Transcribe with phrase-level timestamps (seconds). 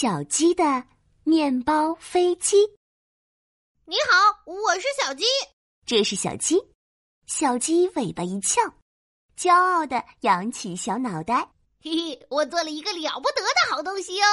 [0.00, 0.84] 小鸡的
[1.24, 2.56] 面包飞机。
[3.84, 5.24] 你好，我是小鸡。
[5.84, 6.56] 这是小鸡，
[7.26, 8.62] 小鸡尾巴一翘，
[9.36, 11.50] 骄傲的扬起小脑袋。
[11.82, 14.26] 嘿嘿，我做了一个了不得的好东西哦！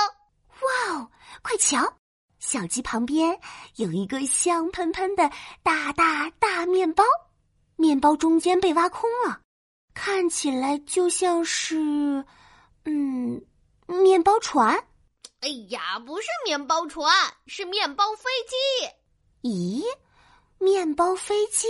[0.62, 1.98] 哇哦，快瞧，
[2.38, 3.40] 小鸡旁边
[3.78, 5.32] 有一个香喷喷的
[5.64, 7.04] 大大大面包，
[7.76, 9.42] 面包中间被挖空了，
[9.96, 12.24] 看起来就像是，
[12.84, 13.44] 嗯，
[13.88, 14.86] 面包船。
[15.46, 17.08] 哎呀，不是面包船，
[17.46, 19.48] 是面包飞机。
[19.48, 19.84] 咦，
[20.58, 21.68] 面包飞机？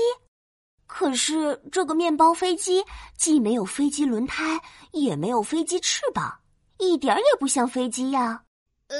[0.87, 2.81] 可是这个面包飞机
[3.17, 4.57] 既没有飞机轮胎，
[4.93, 6.39] 也没有飞机翅膀，
[6.77, 8.41] 一点也不像飞机呀。
[8.87, 8.97] 呃，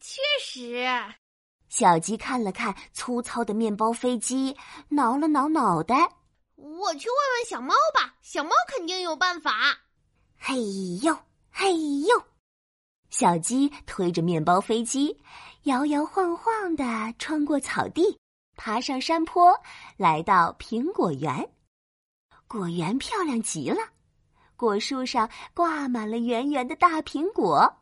[0.00, 0.84] 确实。
[1.68, 4.56] 小鸡看了看粗糙的面包飞机，
[4.88, 6.10] 挠了挠脑袋。
[6.56, 9.78] 我去问问小猫吧，小猫肯定有办法。
[10.36, 10.56] 嘿
[11.04, 11.16] 呦，
[11.52, 12.20] 嘿呦。
[13.18, 15.18] 小鸡推着面包飞机，
[15.62, 16.84] 摇摇晃晃的
[17.18, 18.18] 穿过草地，
[18.56, 19.58] 爬上山坡，
[19.96, 21.48] 来到苹果园。
[22.46, 23.78] 果园漂亮极了，
[24.54, 27.74] 果树上挂满了圆圆的大苹果。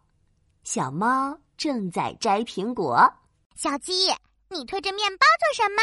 [0.63, 3.13] 小猫正在摘苹果。
[3.57, 4.15] 小鸡，
[4.49, 5.83] 你推着面包做什么？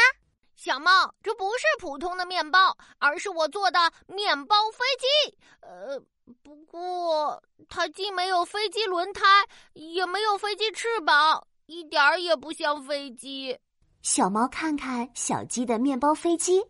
[0.64, 5.36] 小猫，这不是普通的面包，而是我做的面包飞机。
[5.60, 6.00] 呃，
[6.40, 9.24] 不过它既没有飞机轮胎，
[9.72, 13.58] 也没有飞机翅膀，一点儿也不像飞机。
[14.02, 16.64] 小猫看看小鸡的面包飞机，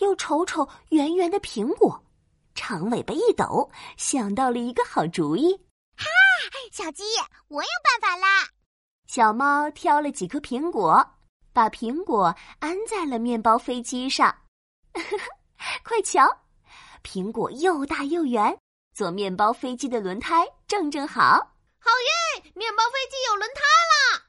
[0.00, 2.04] 又瞅瞅圆圆的苹果，
[2.54, 5.54] 长尾巴一抖，想到了一个好主意。
[5.96, 6.04] 哈，
[6.70, 7.02] 小鸡，
[7.48, 8.46] 我有办法啦！
[9.06, 11.14] 小猫挑了几颗苹果。
[11.52, 14.34] 把苹果安在了面包飞机上，
[15.84, 16.26] 快瞧，
[17.02, 18.58] 苹果又大又圆，
[18.94, 21.22] 做面包飞机的轮胎正正好。
[21.78, 21.90] 好
[22.36, 22.52] 耶！
[22.54, 24.22] 面包飞机有轮胎了。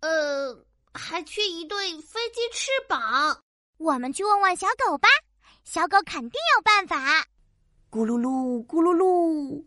[0.00, 0.64] 呃，
[0.94, 3.40] 还缺一对飞机翅膀。
[3.78, 5.08] 我们去问问小狗吧，
[5.62, 7.24] 小狗肯定有办法。
[7.90, 9.64] 咕噜噜，咕噜噜，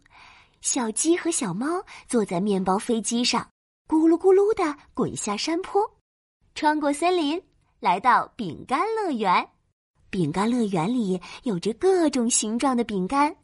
[0.62, 3.47] 小鸡和小猫坐在面包飞机上，
[3.88, 5.99] 咕噜咕噜的滚下山坡。
[6.56, 7.42] 穿过森林，
[7.80, 9.50] 来到饼干乐园。
[10.10, 13.36] 饼干乐园里有着各种形状的饼干，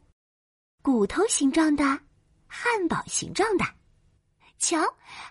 [0.82, 1.84] 骨头形状的，
[2.46, 3.64] 汉堡形状的，
[4.58, 4.78] 瞧，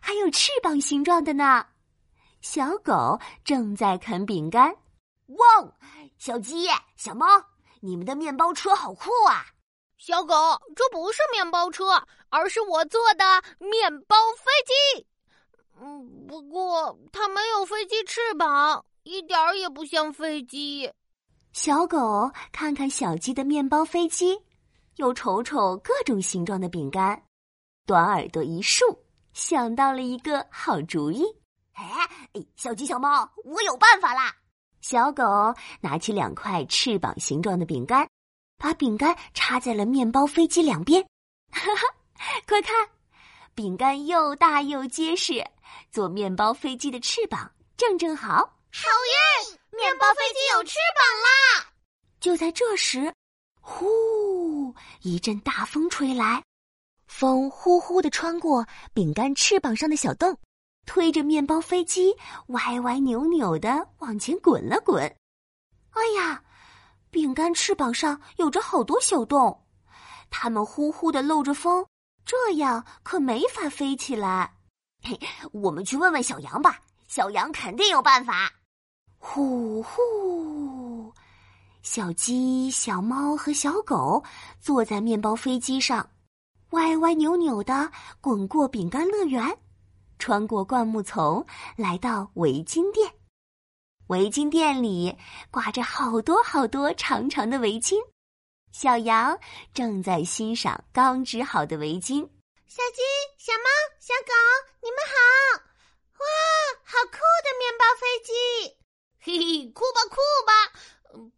[0.02, 1.66] 还有翅膀形状的呢。
[2.42, 4.76] 小狗正在啃饼干。
[5.28, 5.46] 哇，
[6.18, 7.26] 小鸡、小猫，
[7.82, 9.46] 你们的面包车好酷啊！
[9.98, 10.34] 小狗，
[10.76, 13.26] 这不是面包车，而是我做的
[13.58, 15.08] 面包飞机。
[15.80, 20.90] 嗯，不过它没有飞机翅膀，一点儿也不像飞机。
[21.52, 24.38] 小狗看看小鸡的面包飞机，
[24.96, 27.22] 又瞅瞅各种形状的饼干，
[27.86, 28.84] 短耳朵一竖，
[29.34, 31.24] 想到了一个好主意。
[31.74, 31.86] 哎，
[32.56, 34.34] 小鸡、小猫，我有办法啦！
[34.82, 35.24] 小狗
[35.82, 38.08] 拿起两块翅膀形状的饼干，
[38.58, 41.04] 把饼干插在了面包飞机两边。
[41.52, 41.82] 哈哈，
[42.48, 42.74] 快看！
[43.56, 45.42] 饼干又大又结实，
[45.90, 48.28] 做面包飞机的翅膀正正好。
[48.30, 48.90] 好
[49.48, 49.58] 耶！
[49.72, 51.72] 面包飞机有翅膀啦！
[52.20, 53.14] 就在这时，
[53.62, 56.44] 呼，一阵大风吹来，
[57.08, 60.38] 风呼呼的穿过饼干翅膀上的小洞，
[60.86, 62.14] 推着面包飞机
[62.48, 65.02] 歪歪扭扭的往前滚了滚。
[65.92, 66.44] 哎呀，
[67.10, 69.66] 饼干翅膀上有着好多小洞，
[70.30, 71.88] 它们呼呼的漏着风。
[72.26, 74.56] 这样可没法飞起来。
[75.04, 75.20] 嘿，
[75.52, 78.52] 我们去问问小羊吧，小羊肯定有办法。
[79.18, 81.14] 呼呼，
[81.84, 84.24] 小鸡、小猫和小狗
[84.60, 86.10] 坐在面包飞机上，
[86.72, 87.92] 歪歪扭扭的
[88.22, 89.58] 滚过饼干乐园，
[90.18, 93.14] 穿过灌木丛，来到围巾店。
[94.08, 95.16] 围巾店里
[95.50, 97.96] 挂着好多好多长长的围巾。
[98.78, 99.40] 小羊
[99.74, 102.20] 正在欣赏刚织好的围巾。
[102.68, 103.02] 小鸡、
[103.38, 103.70] 小猫、
[104.02, 104.34] 小狗，
[104.82, 105.64] 你们好！
[106.18, 106.26] 哇，
[106.84, 108.76] 好酷的面包飞机！
[109.22, 110.52] 嘿嘿，酷吧酷吧！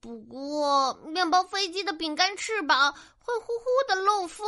[0.01, 4.48] 不过，面包飞机的饼干翅膀会呼呼的漏风。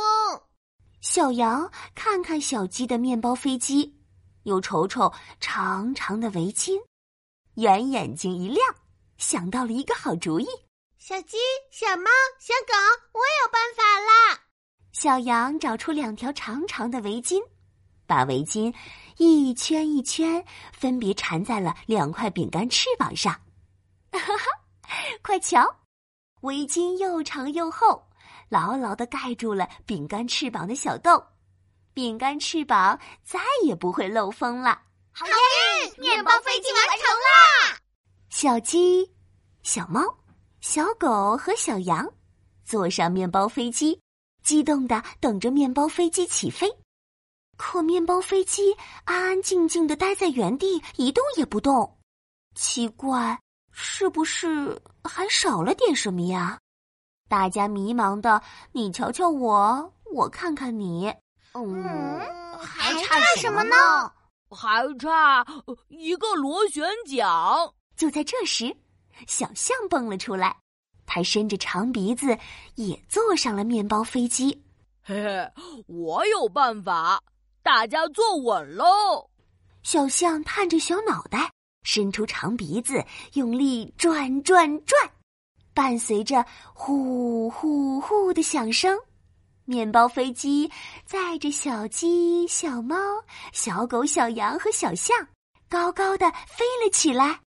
[1.00, 4.00] 小羊看看小鸡的面包飞机，
[4.42, 6.76] 又瞅瞅长长的围巾，
[7.54, 8.74] 圆眼睛一亮，
[9.16, 10.48] 想到了一个好主意。
[11.10, 11.38] 小鸡、
[11.72, 12.08] 小猫、
[12.38, 12.72] 小狗，
[13.14, 14.38] 我有办法啦！
[14.92, 17.42] 小羊找出两条长长的围巾，
[18.06, 18.72] 把围巾
[19.16, 23.32] 一圈一圈分别缠在了两块饼干翅膀上。
[24.12, 24.44] 哈哈，
[25.20, 25.80] 快瞧，
[26.42, 28.08] 围巾又长又厚，
[28.48, 31.20] 牢牢的盖住了饼干翅膀的小洞。
[31.92, 34.80] 饼干翅膀，再也不会漏风了。
[35.10, 35.92] 好耶！
[35.98, 37.80] 面包飞机完成啦！
[38.28, 39.12] 小鸡、
[39.64, 40.00] 小猫、
[40.60, 42.06] 小狗和小羊
[42.64, 43.98] 坐上面包飞机，
[44.42, 46.70] 激动的等着面包飞机起飞。
[47.56, 48.74] 可面包飞机
[49.04, 51.98] 安安静静的待在原地，一动也不动。
[52.54, 53.38] 奇怪，
[53.72, 56.58] 是不是还少了点什么呀？
[57.28, 58.42] 大家迷茫的，
[58.72, 61.12] 你瞧瞧我，我看看你。
[61.54, 62.20] 嗯，
[62.58, 63.76] 还差什么呢？
[64.50, 65.46] 还差
[65.88, 67.26] 一个螺旋桨。
[67.96, 68.76] 就在这时，
[69.26, 70.56] 小象蹦了出来，
[71.06, 72.38] 它伸着长鼻子，
[72.76, 74.62] 也坐上了面包飞机。
[75.02, 75.52] 嘿嘿，
[75.86, 77.22] 我有办法，
[77.62, 79.28] 大家坐稳喽！
[79.82, 81.50] 小象探着小脑袋，
[81.82, 85.10] 伸出长鼻子，用力转转转，
[85.72, 86.44] 伴随着
[86.74, 88.98] 呼呼呼的响声。
[89.64, 90.70] 面包飞机
[91.04, 92.96] 载着小鸡、小猫、
[93.52, 95.16] 小狗、小羊和小象，
[95.68, 97.40] 高高的飞了起来，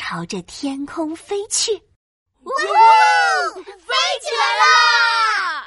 [0.00, 1.72] 朝着天空飞去。
[1.72, 2.52] 哇
[3.64, 5.57] 飞起来啦